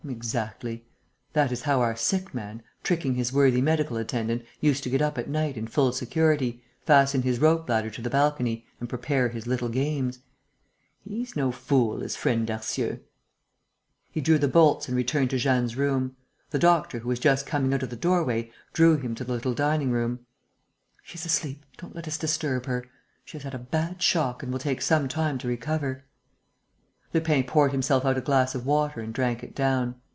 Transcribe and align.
Exactly!... 0.09 0.83
That 1.33 1.51
is 1.51 1.61
how 1.61 1.79
our 1.79 1.95
sick 1.95 2.33
man, 2.33 2.63
tricking 2.83 3.13
his 3.13 3.31
worthy 3.31 3.61
medical 3.61 3.97
attendant, 3.97 4.43
used 4.59 4.81
to 4.81 4.89
get 4.89 4.99
up 5.01 5.19
at 5.19 5.29
night 5.29 5.55
in 5.57 5.67
full 5.67 5.91
security, 5.91 6.63
fasten 6.83 7.21
his 7.21 7.37
rope 7.37 7.69
ladder 7.69 7.91
to 7.91 8.01
the 8.01 8.09
balcony 8.09 8.65
and 8.79 8.89
prepare 8.89 9.29
his 9.29 9.45
little 9.45 9.69
games. 9.69 10.17
He's 11.07 11.35
no 11.35 11.51
fool, 11.51 12.01
is 12.01 12.15
friend 12.15 12.47
Darcieux!" 12.47 12.99
He 14.11 14.21
drew 14.21 14.39
the 14.39 14.47
bolts 14.47 14.87
and 14.87 14.97
returned 14.97 15.29
to 15.29 15.37
Jeanne's 15.37 15.75
room. 15.75 16.15
The 16.49 16.57
doctor, 16.59 16.97
who 16.97 17.07
was 17.07 17.19
just 17.19 17.45
coming 17.45 17.71
out 17.71 17.83
of 17.83 17.91
the 17.91 17.95
doorway, 17.95 18.51
drew 18.73 18.97
him 18.97 19.13
to 19.13 19.23
the 19.23 19.33
little 19.33 19.53
dining 19.53 19.91
room: 19.91 20.25
"She's 21.03 21.27
asleep, 21.27 21.63
don't 21.77 21.93
let 21.95 22.07
us 22.07 22.17
disturb 22.17 22.65
her. 22.65 22.85
She 23.23 23.37
has 23.37 23.43
had 23.43 23.53
a 23.53 23.59
bad 23.59 24.01
shock 24.01 24.41
and 24.41 24.51
will 24.51 24.57
take 24.59 24.81
some 24.81 25.07
time 25.07 25.37
to 25.37 25.47
recover." 25.47 26.05
Lupin 27.13 27.43
poured 27.43 27.73
himself 27.73 28.05
out 28.05 28.17
a 28.17 28.21
glass 28.21 28.55
of 28.55 28.65
water 28.65 29.01
and 29.01 29.13
drank 29.13 29.43
it 29.43 29.53
down. 29.53 29.95